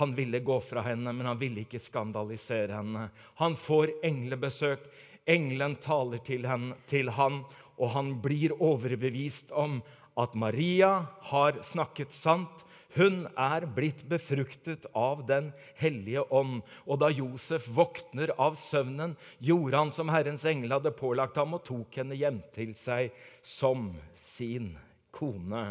[0.00, 3.06] Han ville gå fra henne, men han ville ikke skandalisere henne.
[3.40, 4.84] Han får englebesøk.
[5.28, 7.42] Engelen taler til, henne, til han,
[7.80, 9.80] og han blir overbevist om
[10.20, 10.98] at Maria
[11.30, 15.50] har snakket sant hun er blitt befruktet av Den
[15.80, 16.60] hellige ånd.
[16.84, 21.64] Og da Josef våkner av søvnen, gjorde han som Herrens engel hadde pålagt ham, og
[21.66, 24.74] tok henne hjem til seg som sin
[25.14, 25.64] kone.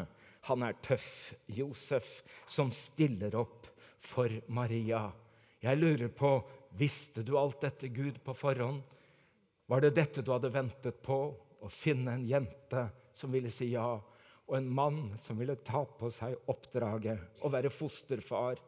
[0.49, 3.69] Han er tøff, Josef, som stiller opp
[4.01, 5.09] for Maria.
[5.61, 6.39] Jeg lurer på
[6.77, 8.81] visste du alt dette, Gud, på forhånd?
[9.69, 11.19] Var det dette du hadde ventet på?
[11.61, 13.99] Å finne en jente som ville si ja?
[14.51, 18.59] Og en mann som ville ta på seg oppdraget å være fosterfar,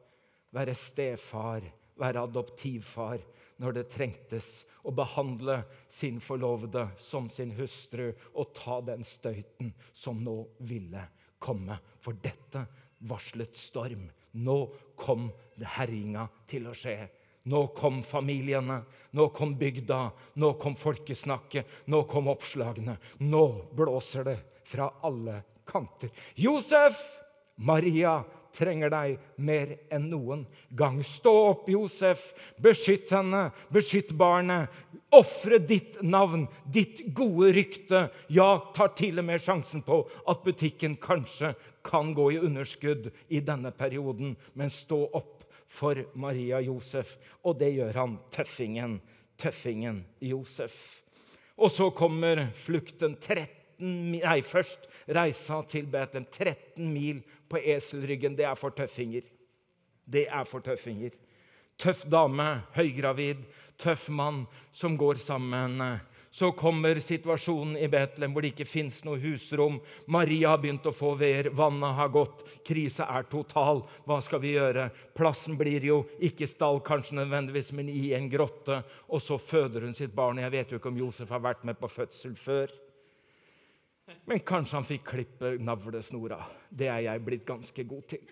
[0.55, 1.65] være stefar,
[1.99, 3.19] være adoptivfar
[3.59, 4.47] når det trengtes,
[4.87, 5.59] å behandle
[5.91, 11.03] sin forlovede som sin hustru og ta den støyten som nå ville
[11.39, 11.77] komme.
[11.99, 12.63] For dette
[13.07, 14.07] varslet storm.
[14.39, 14.57] Nå
[14.95, 15.29] kom
[15.75, 16.97] herjinga til å skje.
[17.51, 18.79] Nå kom familiene,
[19.19, 20.03] nå kom bygda,
[20.39, 22.95] nå kom folkesnakket, nå kom oppslagene.
[23.27, 26.09] Nå blåser det fra alle kanter.
[26.35, 26.97] Josef!
[27.55, 28.23] Maria
[28.53, 30.43] trenger deg mer enn noen
[30.77, 30.99] gang.
[31.05, 32.31] Stå opp, Josef.
[32.61, 33.47] Beskytt henne.
[33.73, 34.71] Beskytt barnet.
[35.13, 38.07] Ofre ditt navn, ditt gode rykte.
[38.33, 41.53] Ja, tar til og med sjansen på at butikken kanskje
[41.85, 47.17] kan gå i underskudd i denne perioden, men stå opp for Maria Josef.
[47.45, 48.99] Og det gjør han, tøffingen,
[49.37, 50.77] tøffingen Josef.
[51.61, 56.27] Og så kommer flukten 13 Nei, først reisa til Betlehem.
[56.29, 57.19] 13 mil
[57.49, 58.37] på eselryggen.
[58.37, 59.27] Det er for tøffinger.
[60.05, 61.15] Det er for tøffinger.
[61.79, 63.43] Tøff dame, høygravid,
[63.81, 64.43] tøff mann
[64.77, 65.81] som går sammen
[66.33, 69.75] så kommer situasjonen i Betlehem hvor det ikke fins noe husrom.
[70.09, 73.83] Maria har begynt å få veer, vannet har gått, krisa er total.
[74.07, 74.87] Hva skal vi gjøre?
[75.13, 78.79] Plassen blir jo ikke stall, kanskje nødvendigvis, men i en grotte.
[79.13, 80.41] Og så føder hun sitt barn.
[80.41, 82.73] Jeg vet jo ikke om Josef har vært med på fødsel før.
[84.25, 86.41] Men kanskje han fikk klippe navlesnora.
[86.69, 88.31] Det er jeg blitt ganske god til.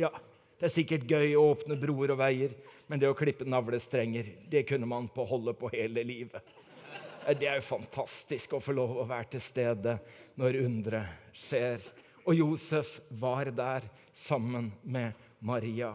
[0.00, 0.10] Ja,
[0.58, 2.54] det er sikkert gøy å åpne broer og veier,
[2.88, 6.54] men det å klippe navlestrenger, det kunne man på holde på hele livet.
[7.24, 9.96] Det er jo fantastisk å få lov å være til stede
[10.40, 11.84] når underet skjer.
[12.24, 15.94] Og Josef var der sammen med Maria.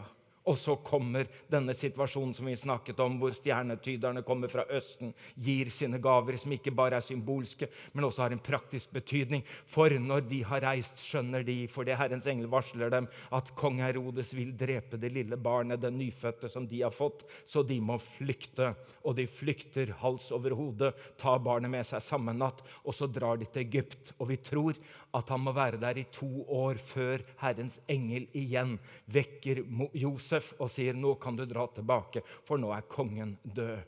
[0.50, 5.70] Og så kommer denne situasjonen som vi snakket om, hvor stjernetyderne kommer fra Østen, gir
[5.74, 9.44] sine gaver, som ikke bare er symbolske, men også har en praktisk betydning.
[9.70, 13.78] For når de har reist, skjønner de, for det Herrens engel varsler dem, at kong
[13.84, 18.00] Herodes vil drepe det lille barnet, den nyfødte, som de har fått, så de må
[18.02, 18.74] flykte.
[19.06, 23.38] Og de flykter hals over hode, tar barnet med seg samme natt, og så drar
[23.38, 24.16] de til Egypt.
[24.18, 24.78] Og vi tror
[25.16, 28.78] at han må være der i to år før Herrens engel igjen
[29.14, 29.62] vekker
[29.98, 33.80] Josef Josef og sier nå kan du dra tilbake, for nå er kongen død.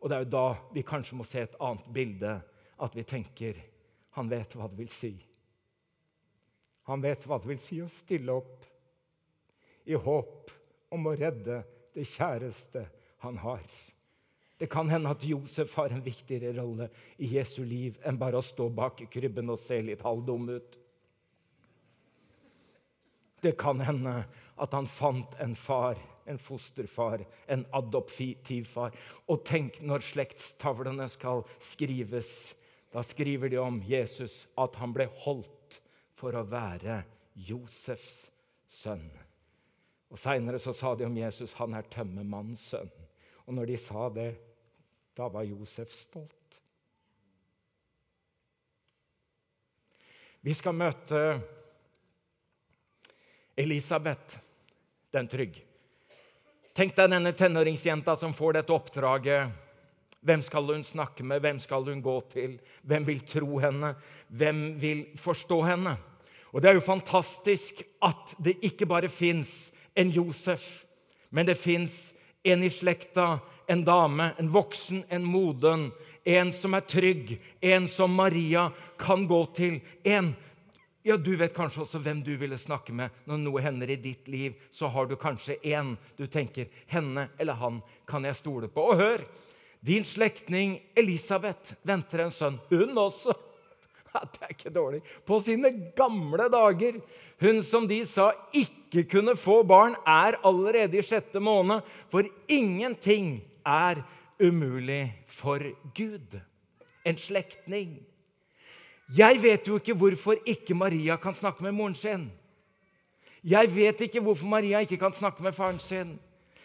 [0.00, 2.40] Og Det er jo da vi kanskje må se et annet bilde,
[2.78, 3.56] at vi tenker
[4.16, 5.14] han vet hva det vil si.
[6.86, 8.64] Han vet hva det vil si å stille opp
[9.86, 10.52] i håp
[10.92, 11.62] om å redde
[11.94, 12.86] det kjæreste
[13.24, 13.64] han har.
[14.56, 18.44] Det kan hende at Josef har en viktigere rolle i Jesu liv enn bare å
[18.44, 20.78] stå bak krybben og se litt halvdum ut.
[23.40, 24.22] Det kan hende
[24.56, 28.96] at han fant en far, en fosterfar, en adoptivfar.
[29.28, 32.54] Og tenk når slektstavlene skal skrives.
[32.92, 35.80] Da skriver de om Jesus at han ble holdt
[36.16, 37.02] for å være
[37.36, 38.26] Josefs
[38.66, 39.10] sønn.
[40.08, 42.92] Og Seinere sa de om Jesus han er tømmermannens sønn.
[43.46, 44.30] Og når de sa det,
[45.16, 46.60] da var Josef stolt.
[50.46, 51.20] Vi skal møte
[53.56, 54.38] Elisabeth
[55.12, 55.62] den trygg.
[56.76, 59.54] Tenk deg denne tenåringsjenta som får dette oppdraget.
[60.26, 61.40] Hvem skal hun snakke med?
[61.40, 62.58] Hvem skal hun gå til?
[62.82, 63.94] Hvem vil tro henne?
[64.28, 65.96] Hvem vil forstå henne?
[66.52, 70.84] Og Det er jo fantastisk at det ikke bare fins en Josef,
[71.30, 72.14] men det fins
[72.44, 75.90] en i slekta, en dame, en voksen, en moden,
[76.24, 80.34] en som er trygg, en som Maria kan gå til, en
[81.06, 84.26] ja, Du vet kanskje også hvem du ville snakke med når noe hender i ditt
[84.26, 84.56] liv.
[84.74, 88.88] Så har du kanskje én du tenker henne eller han kan jeg stole på.
[88.90, 89.22] Og hør!
[89.86, 92.56] Din slektning Elisabeth venter en sønn.
[92.72, 93.36] Hun også.
[94.32, 95.02] Det er ikke dårlig.
[95.28, 96.98] På sine gamle dager.
[97.38, 101.86] Hun som de sa ikke kunne få barn, er allerede i sjette måned.
[102.10, 104.02] For ingenting er
[104.42, 105.62] umulig for
[105.94, 106.40] Gud.
[107.06, 108.00] En slektning.
[109.14, 112.26] Jeg vet jo ikke hvorfor ikke Maria kan snakke med moren sin.
[113.46, 116.16] Jeg vet ikke hvorfor Maria ikke kan snakke med faren sin.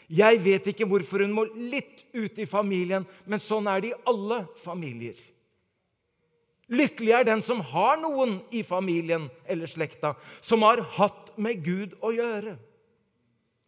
[0.09, 3.99] Jeg vet ikke hvorfor hun må litt ut i familien, men sånn er det i
[4.09, 5.19] alle familier.
[6.71, 11.95] Lykkelig er den som har noen i familien eller slekta som har hatt med Gud
[12.01, 12.55] å gjøre.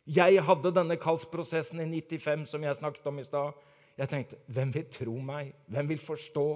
[0.04, 3.60] Jeg hadde denne kallsprosessen i 95, som jeg snakket om i stad.
[4.00, 5.54] Jeg tenkte hvem vil tro meg?
[5.72, 6.48] Hvem vil forstå?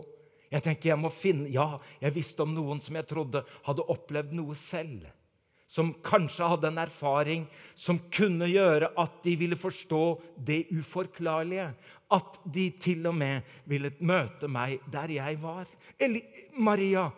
[0.51, 4.35] Jeg tenker jeg må finne, ja, jeg visste om noen som jeg trodde hadde opplevd
[4.37, 5.07] noe selv.
[5.67, 7.41] Som kanskje hadde en erfaring
[7.75, 10.03] som kunne gjøre at de ville forstå
[10.47, 11.65] det uforklarlige.
[12.15, 15.67] At de til og med ville møte meg der jeg var.
[15.99, 16.23] Eller
[16.55, 17.09] Maria,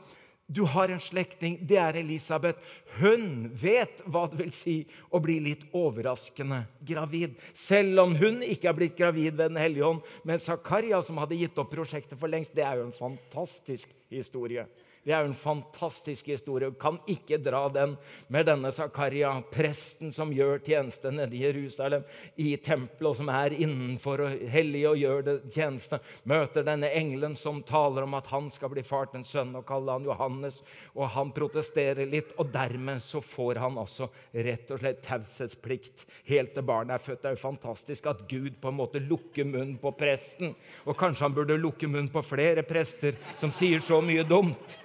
[0.51, 2.57] du har en slektning, det er Elisabeth.
[2.97, 4.73] Hun vet hva det vil si
[5.13, 7.35] å bli litt overraskende gravid.
[7.53, 10.01] Selv om hun ikke er blitt gravid ved Den hellige ånd.
[10.25, 14.65] Men Zakaria, som hadde gitt opp prosjektet for lengst, det er jo en fantastisk historie.
[15.03, 16.69] Det er jo en fantastisk historie.
[16.79, 17.95] Kan ikke dra den
[18.27, 22.03] med denne Zakaria, presten som gjør tjeneste nede i Jerusalem,
[22.35, 26.01] i tempelet, og som er innenfor og hellig og gjør det tjeneste.
[26.29, 29.65] Møter denne engelen som taler om at han skal bli far til en sønn, og
[29.69, 30.59] kaller han Johannes.
[30.97, 36.53] Og han protesterer litt, og dermed så får han altså rett og slett taushetsplikt helt
[36.57, 37.23] til barnet er født.
[37.23, 40.53] Det er jo fantastisk at Gud på en måte lukker munnen på presten.
[40.85, 44.77] Og kanskje han burde lukke munnen på flere prester som sier så mye dumt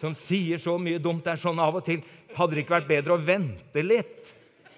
[0.00, 1.24] som sier så mye dumt.
[1.24, 2.04] Det er sånn av og til
[2.36, 4.34] Hadde det ikke vært bedre å vente litt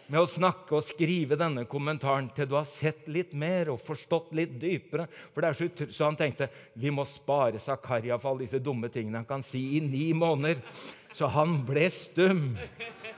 [0.09, 4.31] med å snakke og skrive denne kommentaren til du har sett litt mer og forstått
[4.39, 5.09] litt dypere?
[5.35, 8.93] For det er Så, så han tenkte vi må spare Zakaria for alle disse dumme
[8.95, 10.63] tingene han kan si i ni måneder.
[11.17, 12.43] Så han ble stum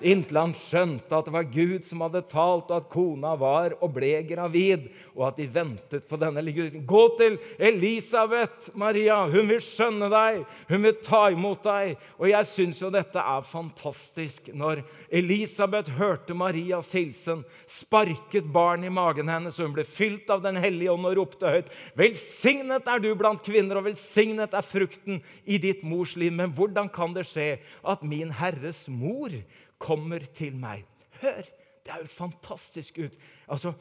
[0.00, 3.92] inntil han skjønte at det var Gud som hadde talt, og at kona var og
[3.96, 6.84] ble gravid, og at de ventet på denne gutten.
[6.88, 9.20] Gå til Elisabeth, Maria.
[9.30, 10.40] Hun vil skjønne deg.
[10.70, 11.94] Hun vil ta imot deg.
[12.18, 14.50] Og jeg syns jo dette er fantastisk.
[14.56, 14.82] Når
[15.20, 20.56] Elisabeth hørte Marias hilsen, sparket barn i magen hennes, og hun ble fylt av Den
[20.60, 21.68] hellige ånd og ropte høyt.
[21.98, 26.32] Velsignet er du blant kvinner, og velsignet er frukten i ditt mors liv.
[26.32, 27.50] Men hvordan kan det skje
[27.84, 29.34] at min Herres mor
[29.80, 30.84] kommer til meg.
[31.22, 31.42] Hør!
[31.80, 33.14] Det er jo fantastisk ut.
[33.48, 33.72] Altså,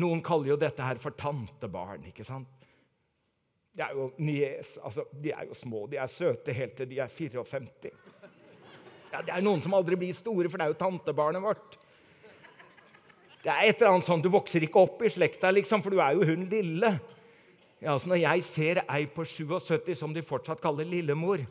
[0.00, 2.06] noen kaller jo dette her for tantebarn.
[2.08, 2.48] ikke sant?
[3.76, 5.84] Det er jo nies, altså, De er jo små.
[5.90, 7.92] De er søte helt til de er 54.
[9.10, 11.78] Ja, det er noen som aldri blir store, for det er jo tantebarnet vårt.
[13.40, 16.00] Det er et eller annet sånn, Du vokser ikke opp i slekta, liksom, for du
[16.02, 16.92] er jo hun lille.
[17.80, 21.46] Ja, altså Når jeg ser ei på 77 som de fortsatt kaller lillemor,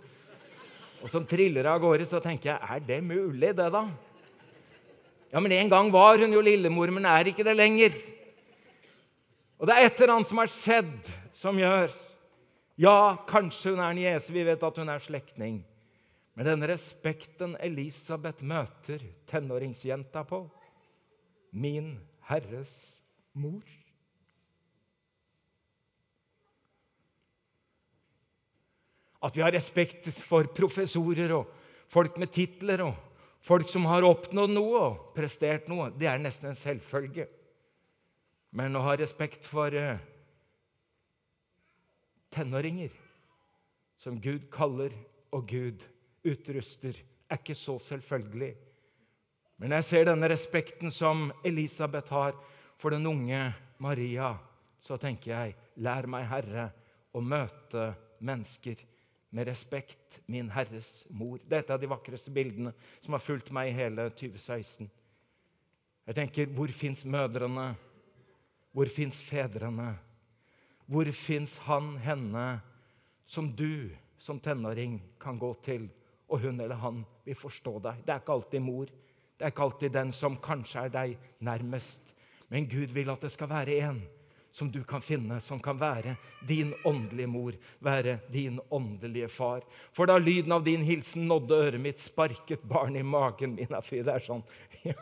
[1.00, 3.86] og som triller av gårde, så tenker jeg er det mulig, det, da?
[5.30, 7.96] Ja, men En gang var hun jo lillemor, men er ikke det lenger.
[9.60, 11.92] Og det er et eller annet som har skjedd, som gjør
[12.80, 15.58] Ja, kanskje hun er niese, vi vet at hun er slektning.
[16.32, 20.46] Men den respekten Elisabeth møter tenåringsjenta på
[21.52, 21.98] Min
[22.30, 22.72] Herres
[23.36, 23.66] mor.
[29.19, 31.49] At vi har respekt for professorer og
[31.91, 32.95] folk med titler og
[33.43, 37.27] folk som har oppnådd noe og prestert noe, det er nesten en selvfølge.
[38.55, 39.99] Men å ha respekt for uh,
[42.34, 42.93] tenåringer,
[43.99, 44.95] som Gud kaller
[45.36, 45.84] og Gud
[46.25, 46.95] utruster,
[47.29, 48.53] er ikke så selvfølgelig.
[49.60, 52.38] Men jeg ser denne respekten som Elisabeth har
[52.79, 53.41] for den unge
[53.84, 54.32] Maria,
[54.79, 56.69] så tenker jeg, lær meg, Herre,
[57.12, 57.91] å møte
[58.23, 58.79] mennesker
[59.30, 61.39] med respekt, min Herres mor.
[61.46, 64.89] Det er de vakreste bildene som har fulgt meg i hele 2016.
[66.10, 67.76] Jeg tenker, hvor fins mødrene?
[68.74, 69.92] Hvor fins fedrene?
[70.89, 72.48] Hvor fins han, henne,
[73.30, 75.86] som du som tenåring kan gå til,
[76.30, 78.02] og hun eller han vil forstå deg?
[78.06, 78.89] Det er ikke alltid mor.
[79.38, 82.15] Det er ikke alltid den som kanskje er deg nærmest.
[82.50, 84.02] Men Gud vil at det skal være en
[84.52, 86.16] som du kan finne, som kan være
[86.48, 89.62] din åndelige mor, være din åndelige far.
[89.94, 93.70] For da lyden av din hilsen nådde øret mitt, sparket barn i magen min.
[93.70, 94.44] Det er sånn,
[94.88, 94.96] ja,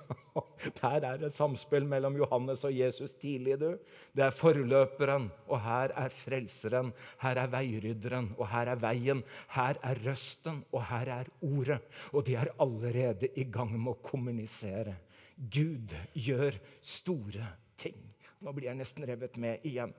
[0.82, 3.58] Der er det samspill mellom Johannes og Jesus tidlig.
[3.60, 3.78] du.
[4.14, 6.92] Det er forløperen, og her er frelseren.
[7.24, 9.24] Her er veirydderen, og her er veien.
[9.56, 11.82] Her er røsten, og her er ordet.
[12.12, 14.98] Og de er allerede i gang med å kommunisere.
[15.38, 17.46] Gud gjør store
[17.78, 17.98] ting.
[18.38, 19.94] Nå blir jeg nesten revet med igjen.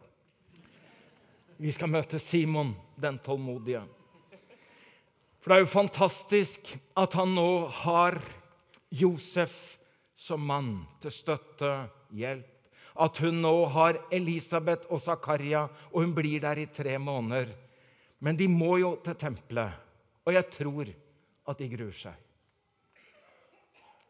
[1.59, 3.81] Vi skal møte Simon den tålmodige.
[5.43, 8.21] For det er jo fantastisk at han nå har
[8.95, 9.57] Josef
[10.19, 10.71] som mann
[11.03, 11.73] til støtte,
[12.15, 12.55] hjelp.
[12.99, 17.53] At hun nå har Elisabeth og Zakaria, og hun blir der i tre måneder.
[18.19, 19.77] Men de må jo til tempelet,
[20.27, 20.91] og jeg tror
[21.49, 22.15] at de gruer seg.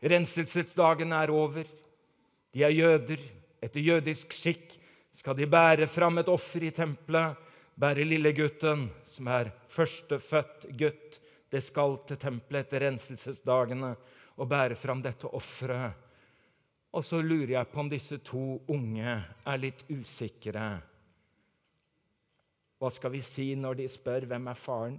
[0.09, 1.69] Renselsesdagen er over.
[2.55, 3.21] De er jøder.
[3.63, 4.77] Etter jødisk skikk
[5.15, 7.37] skal de bære fram et offer i tempelet.
[7.79, 11.21] Bære lillegutten, som er førstefødt gutt.
[11.49, 13.95] Det skal til tempelet etter renselsesdagene
[14.39, 15.95] og bære fram dette offeret.
[16.93, 20.69] Og så lurer jeg på om disse to unge er litt usikre.
[22.79, 24.99] Hva skal vi si når de spør hvem er faren?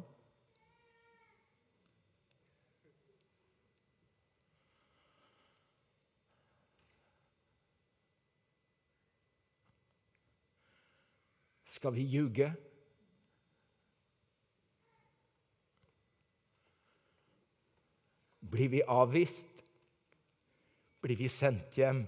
[11.80, 12.54] Skal vi ljuge?
[18.40, 19.48] Blir vi avvist?
[21.00, 22.04] Blir vi sendt hjem?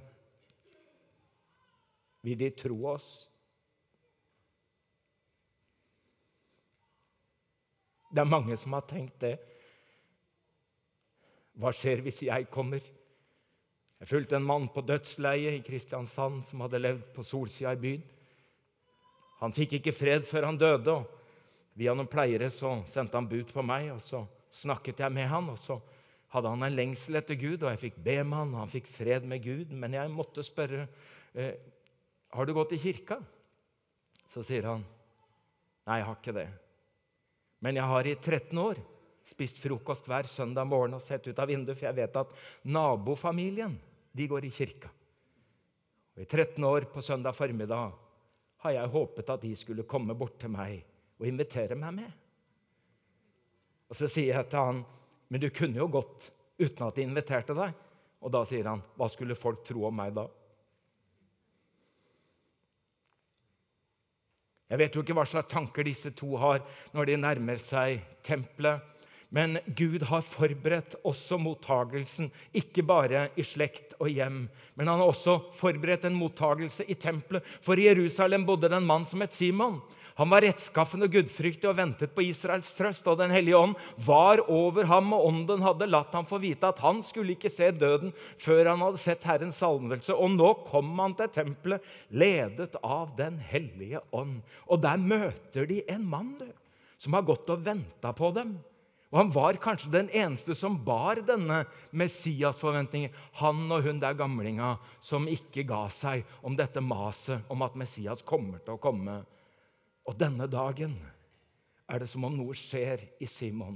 [2.22, 3.08] Vil de tro oss?
[8.12, 9.38] Det er mange som har tenkt det.
[11.56, 12.84] Hva skjer hvis jeg kommer?
[14.02, 18.10] Jeg fulgte en mann på dødsleiet i Kristiansand som hadde levd på solsida i byen.
[19.42, 20.94] Han fikk ikke fred før han døde.
[20.94, 24.24] og Via noen pleiere så sendte han bud på meg, og så
[24.62, 25.80] snakket jeg med han, og så
[26.32, 28.90] hadde han en lengsel etter Gud, og jeg fikk be med han, og han fikk
[28.92, 29.74] fred med Gud.
[29.76, 30.86] Men jeg måtte spørre
[31.34, 31.56] eh,
[32.32, 33.20] har du gått i kirka.
[34.32, 34.84] Så sier han
[35.88, 36.48] nei, jeg har ikke det.
[37.62, 38.80] Men jeg har i 13 år
[39.28, 42.32] spist frokost hver søndag morgen og sett ut av vinduet, for jeg vet at
[42.64, 43.76] nabofamilien
[44.12, 44.92] de går i kirka.
[46.16, 47.92] Og I 13 år på søndag formiddag
[48.62, 50.82] har jeg håpet at de skulle komme bort til meg
[51.22, 52.12] og invitere meg med.
[53.90, 54.84] Og Så sier jeg til han,
[55.30, 56.30] men du kunne jo gått
[56.62, 57.74] uten at de inviterte deg.
[58.22, 60.28] Og da sier han, hva skulle folk tro om meg da?
[64.72, 66.62] Jeg vet jo ikke hva slags tanker disse to har
[66.96, 68.80] når de nærmer seg tempelet.
[69.32, 74.42] Men Gud har forberedt også mottagelsen, ikke bare i slekt og hjem.
[74.76, 77.46] Men han har også forberedt en mottagelse i tempelet.
[77.64, 79.78] For i Jerusalem bodde det en mann som het Simon.
[80.20, 83.08] Han var rettskaffen og gudfryktig og ventet på Israels trøst.
[83.08, 86.82] Og Den hellige ånd var over ham, og ånden hadde latt ham få vite at
[86.84, 88.12] han skulle ikke se døden
[88.42, 90.12] før han hadde sett Herrens salvelse.
[90.12, 94.42] Og nå kom han til tempelet, ledet av Den hellige ånd.
[94.68, 96.50] Og der møter de en mann du,
[97.00, 98.58] som har gått og venta på dem.
[99.12, 103.12] Og Han var kanskje den eneste som bar denne Messias-forventningen.
[103.44, 108.24] Han og hun der gamlinga som ikke ga seg om dette maset om at Messias
[108.24, 109.20] kommer til å komme.
[110.08, 110.96] Og denne dagen
[111.92, 113.76] er det som om noe skjer i Simon.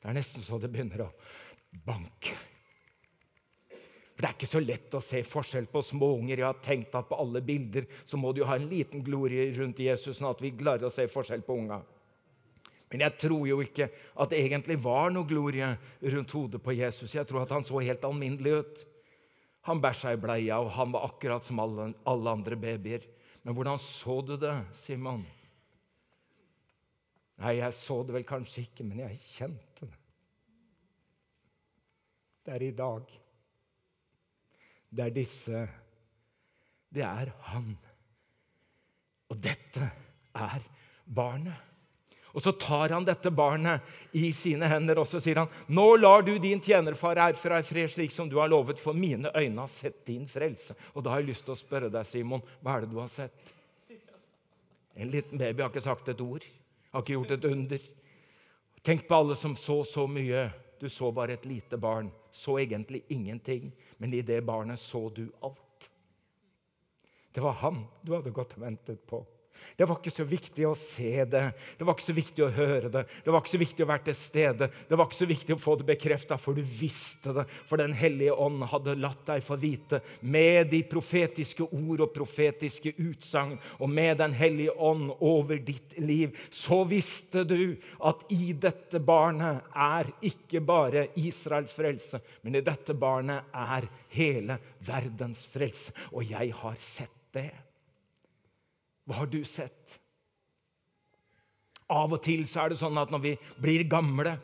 [0.00, 1.12] Det er nesten så det begynner å
[1.84, 2.32] banke.
[4.16, 6.40] For Det er ikke så lett å se forskjell på små unger.
[6.40, 9.82] Jeg har tenkt at på alle bilder så må du ha en liten glorie rundt
[9.84, 11.82] Jesus, sånn at vi klarer å se forskjell på unga.
[12.96, 15.66] Men jeg tror jo ikke at det egentlig var noe glorie
[16.00, 17.12] rundt hodet på Jesus.
[17.12, 18.84] Jeg tror at han så helt alminnelig ut.
[19.68, 23.04] Han bæsja i bleia, og han var akkurat som alle, alle andre babyer.
[23.44, 25.26] Men hvordan så du det, Simon?
[27.36, 30.00] Nei, jeg så det vel kanskje ikke, men jeg kjente det.
[32.48, 33.14] Det er i dag.
[34.88, 35.66] Det er disse
[36.88, 37.74] Det er han.
[39.28, 39.92] Og dette
[40.32, 40.70] er
[41.04, 41.65] barnet.
[42.36, 43.80] Og Så tar han dette barnet
[44.12, 47.88] i sine hender og så sier han, 'Nå lar du din tjenerfar herfra i fred,
[47.90, 51.20] slik som du har lovet, for mine øyne har sett din frelse.' Og Da har
[51.20, 53.54] jeg lyst til å spørre deg, Simon, hva er det du har sett?
[54.96, 56.44] En liten baby har ikke sagt et ord,
[56.92, 57.78] har ikke gjort et under.
[58.82, 60.52] Tenk på alle som så så mye.
[60.78, 62.10] Du så bare et lite barn.
[62.32, 65.90] Så egentlig ingenting, men i det barnet så du alt.
[67.32, 69.26] Det var han du hadde gått og ventet på.
[69.76, 71.42] Det var ikke så viktig å se det,
[71.78, 74.04] det var ikke så viktig å høre det, det var ikke så viktig å være
[74.08, 77.46] til stede, det var ikke så viktig å få det bekrefta, for du visste det.
[77.68, 82.94] For Den hellige ånd hadde latt deg få vite med de profetiske ord og profetiske
[82.96, 89.00] utsagn, og med Den hellige ånd over ditt liv, så visste du at i dette
[89.02, 95.94] barnet er ikke bare Israels frelse, men i dette barnet er hele verdens frelse.
[96.12, 97.50] Og jeg har sett det.
[99.06, 99.96] Hva har du sett?
[101.86, 104.36] Av og til så er det sånn at når vi blir gamle,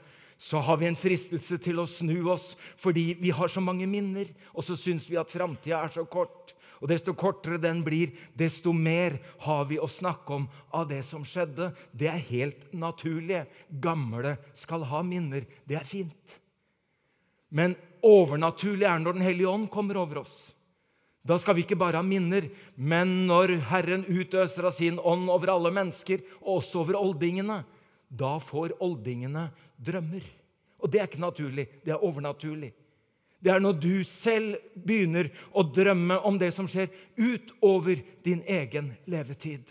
[0.43, 4.31] så har vi en fristelse til å snu oss fordi vi har så mange minner,
[4.55, 6.55] og så syns vi at framtida er så kort.
[6.83, 11.23] Og Desto kortere den blir, desto mer har vi å snakke om av det som
[11.23, 11.71] skjedde.
[11.95, 13.45] Det er helt naturlig.
[13.71, 15.47] Gamle skal ha minner.
[15.63, 16.41] Det er fint.
[17.55, 20.35] Men overnaturlig er når Den hellige ånd kommer over oss.
[21.23, 25.53] Da skal vi ikke bare ha minner, men når Herren utøser av sin ånd over
[25.55, 27.61] alle mennesker, og også over oldingene,
[28.11, 29.47] da får oldingene
[29.79, 30.25] drømmer.
[30.83, 32.73] Og det er ikke naturlig, det er overnaturlig.
[33.43, 38.93] Det er når du selv begynner å drømme om det som skjer utover din egen
[39.11, 39.65] levetid.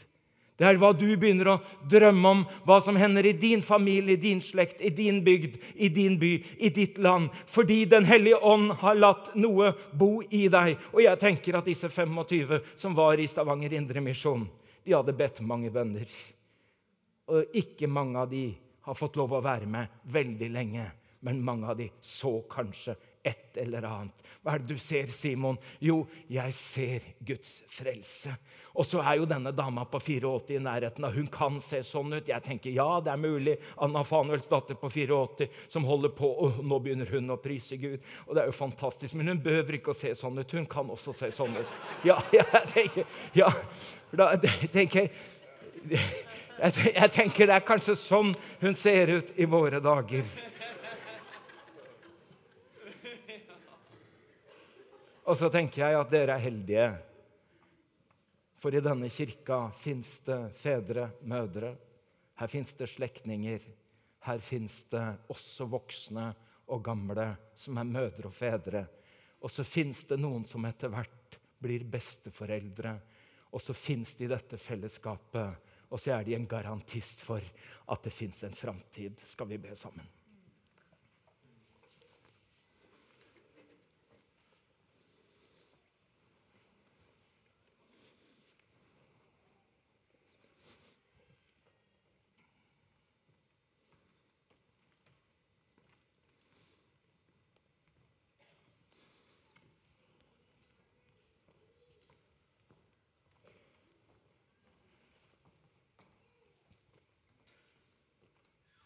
[0.61, 1.59] Det er hva du begynner å
[1.89, 5.89] drømme om, hva som hender i din familie, i din slekt, i din bygd, i
[5.89, 6.29] din by,
[6.61, 7.31] i ditt land.
[7.49, 10.77] Fordi Den hellige ånd har latt noe bo i deg.
[10.93, 14.45] Og jeg tenker at disse 25 som var i Stavanger Indremisjon,
[14.85, 16.05] de hadde bedt mange bønner.
[17.33, 18.51] Og ikke mange av de
[18.85, 20.85] har fått lov å være med veldig lenge.
[21.25, 22.93] Men mange av de så kanskje
[23.23, 24.21] et eller annet.
[24.41, 25.57] Hva er det du ser, Simon?
[25.83, 25.99] Jo,
[26.31, 28.33] jeg ser Guds frelse.
[28.73, 31.13] Og så er jo denne dama på 84 i nærheten av.
[31.13, 32.31] Hun kan se sånn ut.
[32.31, 33.57] Jeg tenker ja, det er mulig.
[33.83, 37.99] Anna Fanuels datter på 84 som holder på, og nå begynner hun å prise Gud.
[38.27, 39.17] Og det er jo fantastisk.
[39.19, 40.57] Men hun behøver ikke å se sånn ut.
[40.57, 41.81] Hun kan også se sånn ut.
[42.07, 43.51] Ja, jeg tenker, ja,
[44.15, 45.13] da tenker jeg
[46.61, 50.25] jeg, tenker det er kanskje sånn hun ser ut i våre dager.
[55.31, 56.87] Og så tenker jeg at dere er heldige.
[58.59, 61.69] For i denne kirka fins det fedre, mødre.
[62.35, 63.63] Her fins det slektninger.
[64.27, 66.25] Her fins det også voksne
[66.67, 68.83] og gamle som er mødre og fedre.
[69.39, 72.97] Og så fins det noen som etter hvert blir besteforeldre.
[73.55, 77.39] Og så fins de i dette fellesskapet, og så er de en garantist for
[77.87, 79.23] at det fins en framtid.
[79.31, 80.11] Skal vi be sammen?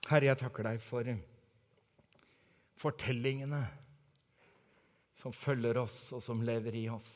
[0.05, 1.07] Herre, jeg takker deg for
[2.77, 3.63] fortellingene
[5.17, 7.09] som følger oss, og som lever i oss.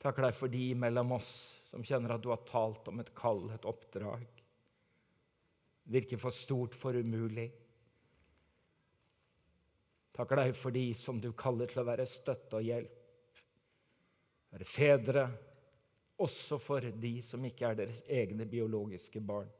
[0.00, 1.30] Takker deg for de mellom oss
[1.68, 4.24] som kjenner at du har talt om et kall, et oppdrag.
[5.92, 7.50] Virker for stort, for umulig.
[10.16, 13.42] Takker deg for de som du kaller til å være støtte og hjelp.
[14.54, 15.26] Være fedre,
[16.24, 19.50] også for de som ikke er deres egne biologiske barn.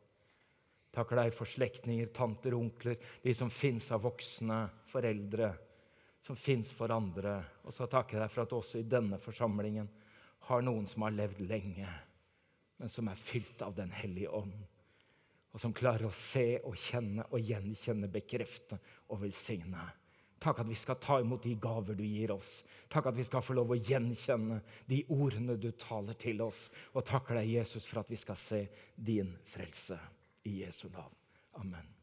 [0.96, 5.50] Takker deg for slektninger, tanter, onkler, de som fins av voksne, foreldre,
[6.24, 7.36] som fins for andre.
[7.68, 9.90] Og så takker jeg deg for at også i denne forsamlingen
[10.48, 11.90] har noen som har levd lenge,
[12.80, 14.56] men som er fylt av Den hellige ånd.
[15.52, 18.80] Og som klarer å se og kjenne og gjenkjenne, bekrefte
[19.12, 19.84] og velsigne.
[20.40, 22.58] Takk at vi skal ta imot de gaver du gir oss.
[22.92, 26.66] Takk at vi skal få lov å gjenkjenne de ordene du taler til oss.
[26.92, 28.66] Og takker deg, Jesus, for at vi skal se
[28.96, 29.96] din frelse.
[30.46, 31.16] I Jesu navn.
[31.54, 31.95] Amen.